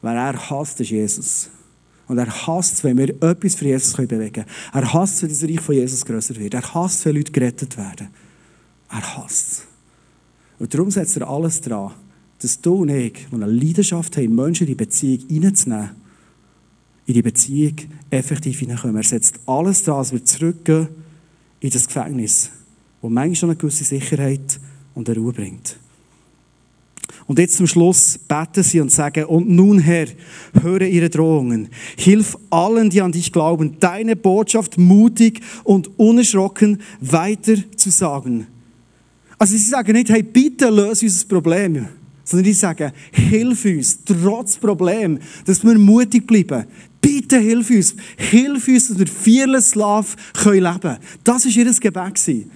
[0.00, 1.50] Weil er hasst ist Jesus.
[2.06, 4.46] Und er hasst wenn wir etwas für Jesus bewegen können.
[4.72, 6.54] Er hasst wenn das Reich von Jesus größer wird.
[6.54, 8.08] Er hasst wenn Leute gerettet werden.
[8.90, 9.66] Er hasst
[10.60, 11.90] Und darum setzt er alles dran,
[12.38, 15.90] dass du und ich, die eine Leidenschaft haben, Menschen in die Beziehung reinzunehmen,
[17.06, 17.74] in die Beziehung
[18.10, 18.96] effektiv hineinkommen.
[18.96, 20.88] Er setzt alles dran, dass wir zurückgehen
[21.58, 22.50] in das Gefängnis,
[23.00, 24.60] wo manchmal schon eine gewisse Sicherheit
[24.94, 25.76] und Ruhe bringt.
[27.26, 30.06] Und jetzt zum Schluss beten sie und sagen, und nun Herr,
[30.60, 31.68] höre ihre Drohungen.
[31.96, 38.46] Hilf allen, die an dich glauben, deine Botschaft mutig und unerschrocken weiter zu sagen.
[39.38, 41.88] Also sie sagen nicht, hey, bitte löse unser Problem.
[42.24, 46.64] Sondern die sagen, hilf uns, trotz Problem, dass wir mutig bleiben.
[47.00, 47.94] Bitte hilf uns.
[48.16, 50.08] Hilf uns, dass wir fearless love
[50.44, 50.98] leben können.
[51.22, 52.46] Das war ihr Gebet.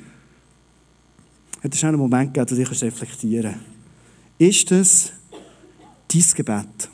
[1.63, 3.78] Hat es einen Moment gegeben, wo du reflektieren kannst?
[4.39, 5.13] Ist es
[6.13, 6.89] dein Gebet?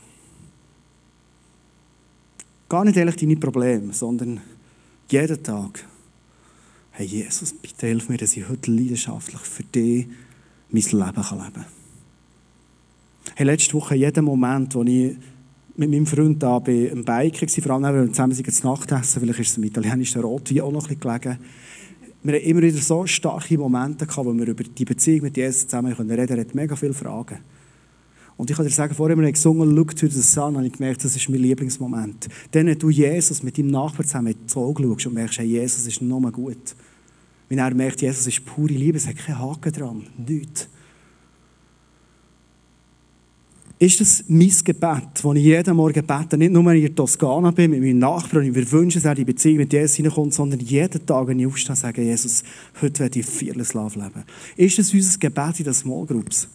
[2.70, 4.40] Gar nicht ehrlich deine Probleme, sondern
[5.10, 5.84] jeden Tag.
[6.92, 10.06] Hey Jesus, bitte hilf mir, dass ich heute leidenschaftlich für dich
[10.70, 11.64] mein Leben leben kann.
[13.34, 15.14] Hey, letzte Woche, jeden Moment, wo ich
[15.76, 18.90] mit meinem Freund da bei einem Biker war, vor allem, wenn wir zusammen zu Nacht
[18.90, 21.38] essen, vielleicht ist es im italienischen Rotwein auch noch ein bisschen gelegen,
[22.24, 25.68] wir haben immer wieder so starke Momente gehabt, wo wir über die Beziehung mit Jesus
[25.68, 26.32] zusammen reden konnten.
[26.32, 27.38] Er hat mega viele Fragen.
[28.36, 30.72] Und ich kann dir sagen, vorher, wir haben gesungen, Look to the Sun, habe ich
[30.72, 32.28] gemerkt, das ist mein Lieblingsmoment.
[32.50, 35.46] Dann, wenn du Jesus mit deinem Nachbarn zusammen in die Augen schaust und merkst, hey,
[35.46, 36.74] Jesus ist nur gut.
[37.48, 40.68] Wenn er merkt, Jesus ist pure Liebe, es hat keinen Haken dran, nichts
[43.78, 46.38] ist das mein Gebet, das ich jeden Morgen bete.
[46.38, 49.14] Nicht nur, wenn ich in Toskana bin, mit meinem Nachbarn und wir wünschen, dass er
[49.14, 52.44] die Beziehung mit Jesus hineinkommt, sondern jeden Tag, wenn ich aufstehe, sage, Jesus,
[52.80, 54.24] heute werde ich fearless love leben.
[54.56, 56.48] Ist das unser Gebet in den Small Groups?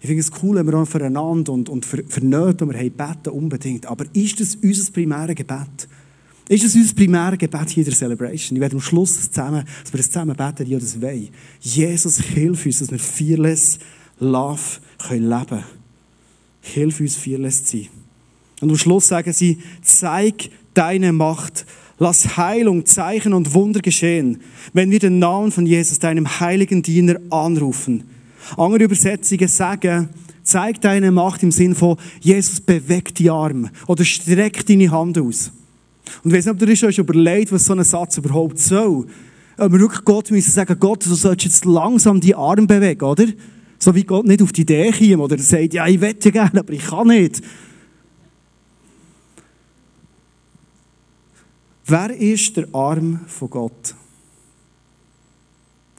[0.00, 2.78] Ich finde es cool, wenn wir auch füreinander und, und für, für Nöte, die wir
[2.78, 3.86] haben, beten, unbedingt.
[3.86, 5.88] Aber ist das unser primäres Gebet?
[6.48, 8.56] Ist das unser primäres Gebet hier in der Celebration?
[8.56, 11.30] Ich werde am Schluss zusammen, dass wir das zusammen beten, die das wollen.
[11.60, 13.78] Jesus, hilf uns, dass wir fearless
[14.20, 14.60] love
[15.08, 15.75] leben können.
[16.74, 17.88] Hilf uns, fearless zu sein.
[18.60, 21.66] Und am Schluss sagen sie, zeig deine Macht.
[21.98, 24.42] Lass Heilung, Zeichen und Wunder geschehen,
[24.74, 28.04] wenn wir den Namen von Jesus, deinem heiligen Diener, anrufen.
[28.58, 30.10] Andere Übersetzungen sagen,
[30.42, 35.52] zeig deine Macht im Sinn von, Jesus bewegt die Arme oder streckt deine Hand aus.
[36.22, 39.06] Und ich weiß nicht, ob du dir schon überlegt, was so ein Satz überhaupt soll.
[39.56, 43.26] Aber wir wirklich Gott müssen sagen, Gott, du sollst jetzt langsam die Arme bewegen, oder?
[43.78, 46.72] So wie Gott nicht auf die Idee kommt oder sagt, ja, ich wette gerne, aber
[46.72, 47.42] ich kann nicht.
[51.84, 53.94] Wer ist der Arm von Gott?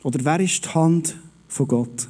[0.03, 2.09] Oder wer ist die Hand von Gott?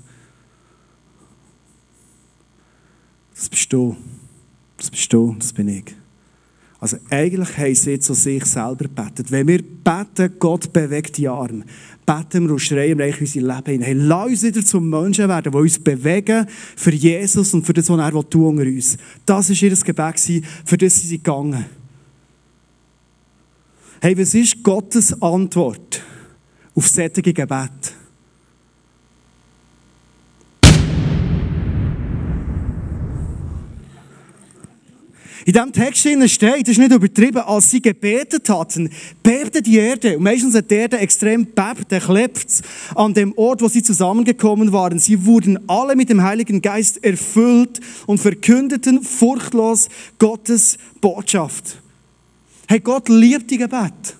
[3.35, 3.95] Das bist du.
[4.77, 5.95] Das bist du, das bin ich.
[6.79, 9.31] Also eigentlich haben sie zu sich selber gebetet.
[9.31, 11.65] Wenn wir beten, Gott bewegt die Arme,
[12.05, 13.81] beten wir und schreien wir unser Leben hin.
[13.81, 17.89] Hey, lass uns wieder zum Menschen werden, die uns bewegen für Jesus und für das,
[17.89, 18.97] was er tun unter uns.
[19.25, 21.65] Das war ihr Gebet, für das sie gegangen
[23.99, 26.03] Hey, was ist Gottes Antwort
[26.75, 27.86] auf solche Gebete?
[35.47, 38.89] In diesem Text steht, das ist nicht übertrieben, als sie gebetet hatten,
[39.23, 40.17] bebte die Erde.
[40.17, 42.61] Und meistens hat die Erde extrem bebt, der klebt
[42.95, 44.99] an dem Ort, wo sie zusammengekommen waren.
[44.99, 49.87] Sie wurden alle mit dem Heiligen Geist erfüllt und verkündeten furchtlos
[50.19, 51.81] Gottes Botschaft.
[52.67, 54.16] Hey, Gott liebt die Gebet.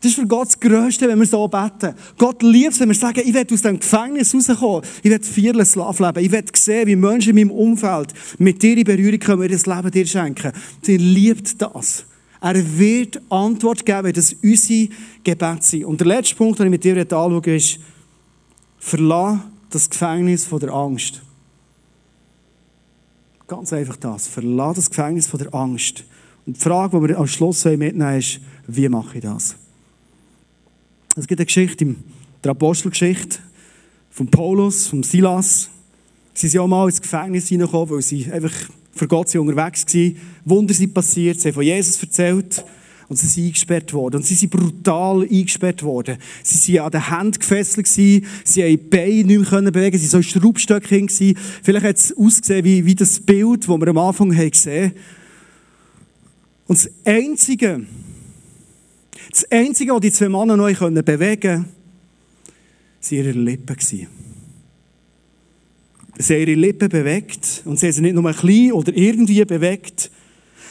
[0.00, 1.94] Das ist für Gott das Größte, wenn wir so beten.
[2.16, 4.82] Gott liebt es, wenn wir sagen, ich werde aus dem Gefängnis rauskommen.
[5.02, 6.24] Ich werde fearless Love leben.
[6.24, 9.66] Ich werde sehen, wie Menschen in meinem Umfeld mit dir in Berührung kommen, ihr das
[9.66, 10.52] Leben dir schenken.
[10.86, 12.06] Er liebt das.
[12.40, 14.88] Er wird Antwort geben, wenn das unsere
[15.22, 15.84] Gebet sind.
[15.84, 17.78] Und der letzte Punkt, den ich mit dir anschaue, ist,
[18.78, 21.20] verlass das Gefängnis von der Angst.
[23.46, 24.28] Ganz einfach das.
[24.28, 26.04] Verlass das Gefängnis von der Angst.
[26.46, 29.56] Und die Frage, die wir am Schluss mitnehmen ist, wie mache ich das?
[31.16, 31.96] Es gibt eine Geschichte in
[32.44, 33.38] der Apostelgeschichte
[34.10, 35.68] von Paulus, von Silas.
[36.34, 38.52] Sie sind auch mal ins Gefängnis hineingekommen, weil sie einfach
[38.94, 40.16] für Gott unterwegs waren.
[40.44, 42.64] Wunder sind passiert, sie haben von Jesus erzählt
[43.08, 44.16] und sie sind eingesperrt worden.
[44.16, 46.16] Und sie sind brutal eingesperrt worden.
[46.44, 50.22] Sie waren an den Händen gefesselt, sie haben die Beine nicht mehr bewegen sie waren
[50.22, 51.06] so Schraubstöcke.
[51.62, 54.92] Vielleicht hat es ausgesehen wie, wie das Bild, das wir am Anfang gesehen haben.
[56.68, 57.84] Und das Einzige,
[59.30, 61.66] das Einzige, was die zwei Männer noch bewegen konnten, waren
[63.10, 63.76] ihre Lippen.
[66.18, 69.44] Sie haben ihre Lippen bewegt und sie haben sie nicht nur ein bisschen oder irgendwie
[69.44, 70.10] bewegt,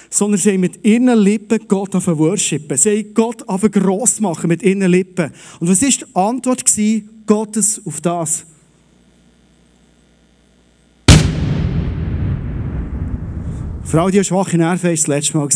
[0.09, 2.77] sondern sie haben mit ihren Lippen Gott auf worshipen.
[2.77, 5.31] Sie haben Gott auf gross machen mit ihren Lippen.
[5.59, 6.65] Und was war die Antwort
[7.25, 8.45] Gottes auf das?
[13.83, 15.49] Frau, die schwache Nerven war das letzte Mal.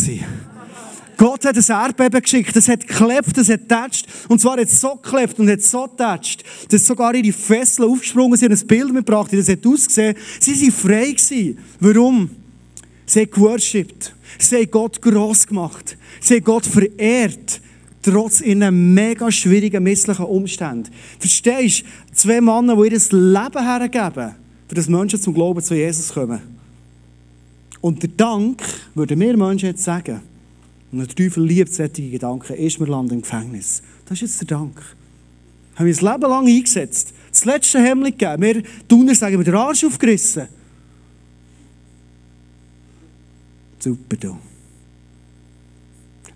[1.18, 4.06] Gott hat ein Erdbeben geschickt, es hat geklebt, es hat tätscht.
[4.28, 8.38] Und zwar hat es so geklebt und hat so tätscht, dass sogar ihre Fesseln aufgesprungen
[8.38, 11.58] sind ein Bild mitgebracht Das hat ausgesehen, sie waren frei gewesen.
[11.80, 12.30] Warum?
[13.06, 14.14] Sie haben geworshipped.
[14.40, 15.98] Sie haben Gott gross gemacht.
[16.22, 17.62] Sie haben Gott verehrt.
[18.02, 20.90] Trotz ihren mega schwierigen, misslichen Umständen.
[21.20, 22.14] Verstehst du?
[22.14, 24.36] Zwei Männer, die ihr Leben hergeben,
[24.68, 26.42] für das Menschen zum Glauben zu Jesus kommen.
[27.80, 28.62] Und der Dank,
[28.94, 30.22] würden wir Menschen jetzt sagen,
[30.94, 33.82] und der Teufel liebt solche Gedanken, ist, wir landen im Gefängnis.
[34.06, 34.80] Das ist jetzt der Dank.
[35.76, 37.14] Haben wir das Leben lang eingesetzt.
[37.32, 38.44] Das letzte Hemmling gegeben.
[38.44, 40.48] Wir tun sagen, wir den Arsch aufgerissen.
[43.80, 44.38] Super, du.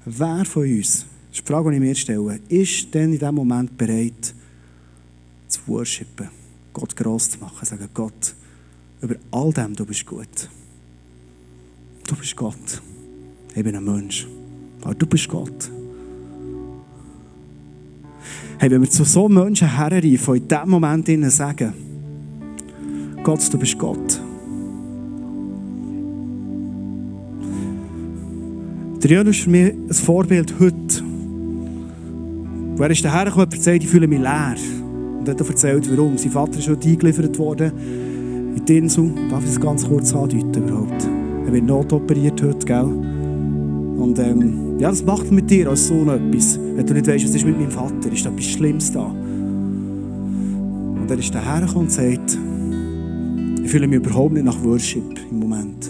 [0.05, 3.35] Wer von uns, das ist die Frage, die ich mir stelle, ist denn in diesem
[3.35, 4.33] Moment bereit,
[5.47, 6.29] zu worshipen,
[6.73, 8.33] Gott gross zu machen, sagen, Gott,
[9.01, 10.49] über all dem, du bist gut.
[12.07, 12.81] Du bist Gott.
[13.53, 14.27] Ich bin ein Mensch.
[14.81, 15.71] Aber du bist Gott.
[18.59, 21.73] Hey, wenn wir zu so Menschen herreifen und in diesem Moment ihnen sagen,
[23.23, 24.21] Gott, du bist Gott.
[29.03, 31.03] Der Jön ist für mich ein Vorbild heute.
[32.79, 34.55] er ist dahergekommen und erzählt, ich fühle mich leer.
[35.19, 36.17] Und er hat erzählt, warum.
[36.17, 37.71] Sein Vater ist heute eingeliefert worden
[38.55, 39.13] in die Insel.
[39.29, 41.07] Darf ich das ganz kurz andeuten überhaupt?
[41.45, 43.16] Er wird notoperiert heute, gell?
[43.97, 46.59] Und ähm, ja, das macht mit dir als Sohn etwas.
[46.59, 49.05] Wenn du nicht weißt, was ist mit meinem Vater, ist da etwas Schlimmes da.
[49.05, 52.37] Und er ist dahergekommen und sagt,
[53.63, 55.89] ich fühle mich überhaupt nicht nach Worship im Moment.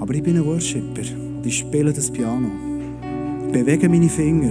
[0.00, 1.02] Aber ich bin ein Worshipper
[1.36, 2.48] und ich spiele das Piano.
[3.46, 4.50] Ich bewege meine Finger,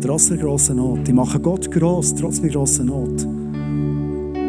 [0.00, 1.06] trotz der grossen Not.
[1.06, 3.26] Ich mache Gott gross, trotz der grossen Not.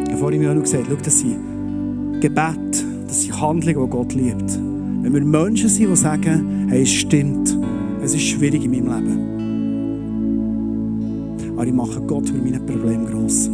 [0.04, 3.90] Ich habe vorhin mir auch noch gesagt, schau, das sind Gebet, das sind Handlungen, die
[3.90, 4.77] Gott liebt.
[5.00, 7.56] Wenn wir Menschen sind, die sagen, hey, es stimmt,
[8.02, 9.28] es ist schwierig in meinem Leben.
[11.56, 13.48] Aber ich mache Gott über meine Probleme gross.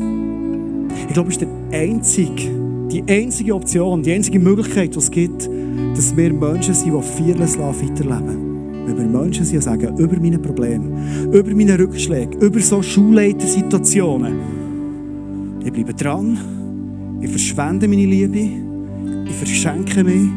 [1.07, 2.51] Ich glaube, es ist die einzige,
[2.91, 5.51] die einzige Option, die einzige Möglichkeit, die es gibt,
[5.95, 8.87] dass wir Menschen sind, die fearless weiterleben.
[8.87, 10.87] Wenn wir Menschen sind, die sagen, über meine Probleme,
[11.31, 14.35] über meine Rückschläge, über so Schulleitersituationen,
[15.63, 16.39] ich bleibe dran,
[17.21, 18.49] ich verschwende meine Liebe,
[19.27, 20.29] ich verschenke mich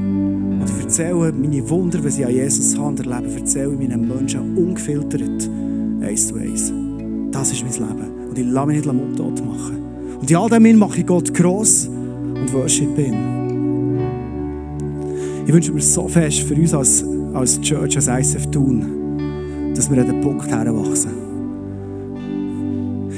[0.88, 5.50] erzähle meine Wunder, die ich an Jesus Hand erlebe, erzähle ich meinen Menschen ungefiltert,
[6.02, 6.71] eins zu eins.
[7.30, 8.30] Das ist mein Leben.
[8.30, 9.82] Und ich lasse mich nicht mundtot machen.
[10.21, 13.97] Und in all dem mache ich Gott gross und worship ihn.
[15.45, 20.02] Ich wünsche mir so fest für uns als, als Church, als ISF tun, dass wir
[20.02, 21.12] an den Punkt heranwachsen.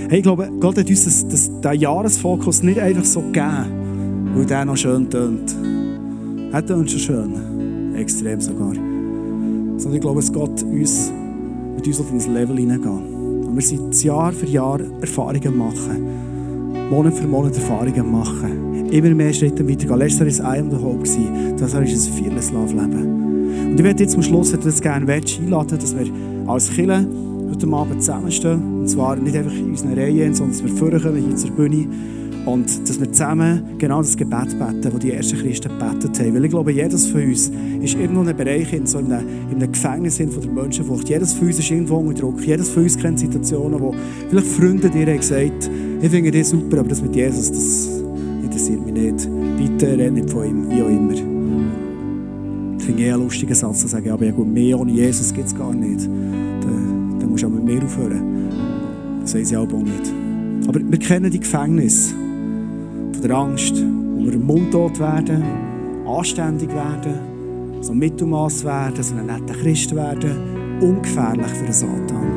[0.09, 4.45] Hey, ich glaube, Gott hat uns das, das, den Jahresfokus nicht einfach so gegeben, weil
[4.47, 5.55] der noch schön tönt.
[6.51, 7.48] Er tönt schon schön.
[7.99, 8.73] Extrem sogar.
[8.73, 11.11] Sondern ich glaube, es geht uns,
[11.75, 13.45] mit uns auf ein Level hineingehen.
[13.45, 16.89] Und wir sind Jahr für Jahr Erfahrungen machen.
[16.89, 18.89] Monat für Monat Erfahrungen machen.
[18.89, 19.99] Immer mehr Schritte weitergehen.
[19.99, 21.03] Letztes Jahr war es am the Hope.
[21.57, 23.71] Das Jahr ist ein Fearless Love Leben.
[23.71, 26.07] Und ich werde jetzt zum Schluss, das gerne willst, einladen, dass wir
[26.47, 27.05] als Killer
[27.49, 28.79] heute Abend zusammenstehen.
[28.79, 31.87] Und zwar nicht einfach in unseren Reihen, sondern dass wir vorkommen hier zur Bühne
[32.45, 36.35] und dass wir zusammen genau das Gebet beten, das die ersten Christen gebetet haben.
[36.35, 39.57] Weil ich glaube, jedes von uns ist irgendwo in einem Bereich, in so einem, in
[39.57, 41.09] einem Gefängnis von der Menschenflucht.
[41.09, 42.45] Jedes von uns ist irgendwo unter Druck.
[42.45, 43.93] Jedes von uns kennt Situationen, wo
[44.29, 45.69] vielleicht Freunde dir haben gesagt
[46.01, 47.89] ich finde dich super, aber das mit Jesus, das
[48.41, 49.29] interessiert mich nicht.
[49.57, 51.11] Bitte red nicht von ihm, wie auch immer.
[51.11, 55.47] Ich finde eher einen lustigen Satz zu sagen, aber ja gut, mehr ohne Jesus gibt
[55.47, 56.05] es gar nicht.
[56.05, 58.49] Dann, dann musst du auch mit mir aufhören.
[59.21, 60.13] Das weiß ich auch nicht.
[60.67, 62.15] Aber wir kennen die Gefängnisse
[63.19, 65.43] von der Angst, wo wir mundtot werden,
[66.07, 72.27] anständig werden, so Mittelmaß werden, so ein netter Christ werden, ungefährlich für den Satan.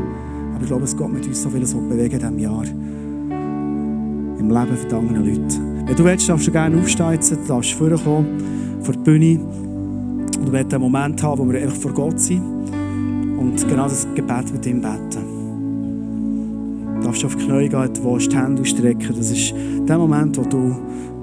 [0.54, 2.64] Aber ich glaube, es geht mit uns so viel so bewegen in diesem Jahr.
[4.38, 5.86] Im Leben von anderen Leuten.
[5.86, 8.26] Wenn du willst, darfst du gerne aufsteigen, darfst du vorkommen,
[8.82, 9.40] vor die Bühne.
[9.40, 12.42] Und du willst einen Moment haben, wo wir einfach vor Gott sind
[13.38, 15.11] und genau das Gebet mit ihm beten.
[17.12, 19.14] Darfst auf die Knie gehen, wo die Hände ausstrecken.
[19.14, 19.52] Das ist
[19.86, 20.74] der Moment, wo du,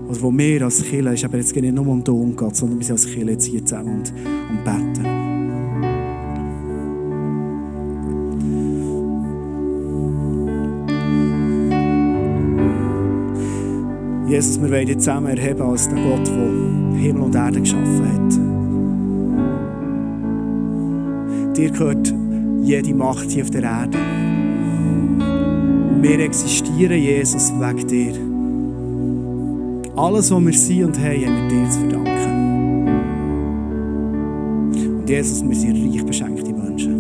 [0.08, 2.86] also wo wir als Kirche, ist aber jetzt nicht nur um den geht, sondern wir
[2.86, 4.14] sind als Kirche jetzt hier zusammen und,
[4.52, 5.06] und beten.
[14.30, 18.06] Jesus, wir wollen dich zusammen erheben als der Gott, der Himmel und Erde geschaffen
[21.50, 21.58] hat.
[21.58, 22.14] Dir gehört
[22.62, 23.98] jede Macht hier auf der Erde.
[26.02, 28.14] Wir existieren, Jesus, wegen dir.
[29.98, 32.88] Alles, was wir sind und haben, haben wir dir zu verdanken.
[35.00, 36.94] Und Jesus, wir sind reich beschenkte Menschen.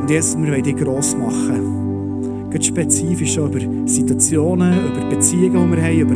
[0.00, 2.50] Und Jesus, wir wollen dich gross machen.
[2.50, 6.14] Ganz spezifisch über Situationen, über Beziehungen, die wir haben, über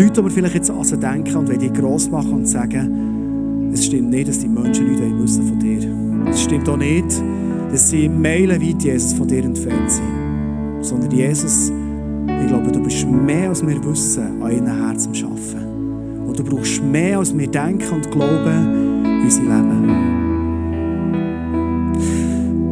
[0.00, 3.84] Leute, die wir vielleicht jetzt an denken und wollen dich gross machen und sagen, es
[3.84, 6.30] stimmt nicht, dass die Menschen nichts wissen von dir.
[6.30, 7.20] Es stimmt auch nicht,
[7.70, 10.84] dass sie meilenweit Jesus von dir entfernt sind.
[10.84, 11.70] Sondern Jesus,
[12.40, 16.26] ich glaube, du bist mehr, als wir wissen, an ihren Herzen schaffen.
[16.26, 20.18] Und du brauchst mehr, als wir denken und glauben, in unser Leben.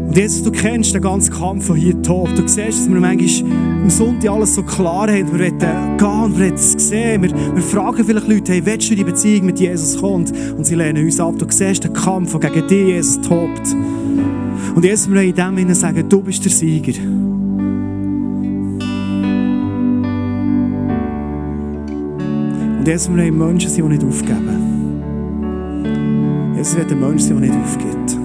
[0.08, 2.34] Und Jesus, du kennst den ganzen Kampf von hier top.
[2.34, 5.30] Du siehst, dass wir manchmal am Sonntag alles so klar haben.
[5.30, 7.22] Wir wollen gehen wir wollen es sehen.
[7.22, 10.32] Wir, wir fragen vielleicht Leute, hey, willst du die Beziehung mit Jesus kommt?
[10.56, 11.34] Und sie lehnen uns ab.
[11.38, 13.76] Du siehst den Kampf, der gegen dich, Jesus, tobt.
[14.74, 17.00] Und jetzt wir in dem Sinne sagen, du bist der Sieger.
[22.78, 24.76] Und jetzt wir Menschen sind, die nicht aufgeben.
[26.56, 28.18] Jetzt wird ein Mensch sein, der nicht aufgibt.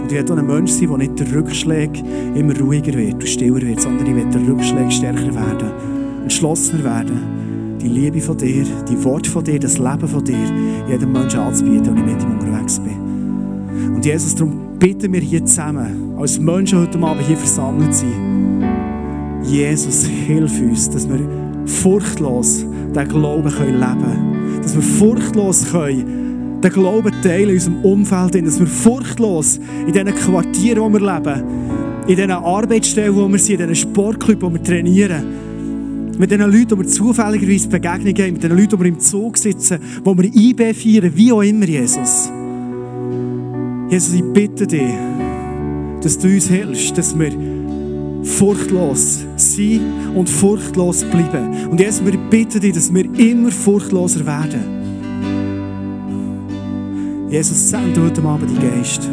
[0.00, 2.02] Und ich will auch ein Mensch sein, der nicht der Rückschläge
[2.34, 5.70] immer ruhiger wird und stiller wird, sondern ich will der Rückschläge stärker werden,
[6.22, 10.52] entschlossener werden, die Liebe von dir, die Worte von dir, das Leben von dir
[10.88, 13.94] jedem Menschen anzubieten, und ich mit ihm unterwegs bin.
[13.94, 18.62] Und Jesus, darum bitten wir hier zusammen, als Menschen heute Abend hier versammelt sind,
[19.42, 21.20] Jesus, hilf uns, dass wir
[21.66, 24.60] furchtlos den Glauben leben können.
[24.62, 30.14] Dass wir furchtlos können den Glauben teilen in unserem Umfeld, dass wir furchtlos in diesen
[30.14, 31.42] Quartieren, wo wir leben,
[32.08, 35.24] in diesen Arbeitsstellen, wo wir sind, in diesen Sportclubs, wo wir trainieren,
[36.18, 39.36] mit den Leuten, die wir zufälligerweise Begegnungen haben, mit den Leuten, die wir im Zug
[39.36, 42.30] sitzen, wo wir IB feiern, wie auch immer, Jesus.
[43.88, 44.94] Jesus, ich bitte dich,
[46.02, 47.30] dass du uns hilfst, dass wir
[48.24, 49.80] furchtlos sind
[50.14, 51.68] und furchtlos bleiben.
[51.70, 54.76] Und Jesus, wir bitten dich, dass wir immer furchtloser werden.
[57.30, 59.08] Jesus, sende heute Abend die Geist.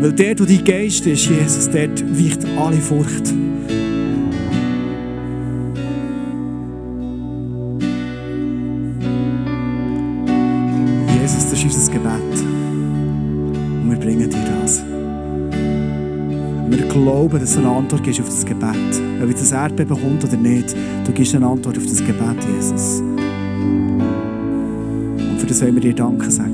[0.00, 3.32] Weil dort, wo dein Geist ist, Jesus, dort weicht alle Furcht.
[17.20, 19.02] Wir glauben, dass du eine Antwort gibst auf das Gebet.
[19.22, 23.02] Ob das Erdbeben kommt oder nicht, du gibst eine Antwort auf das Gebet, Jesus.
[23.02, 24.00] Und
[25.38, 26.49] für das wollen wir dir Danke sagen.